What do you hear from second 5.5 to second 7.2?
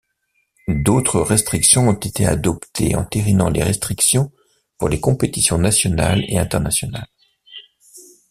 nationales et internationales.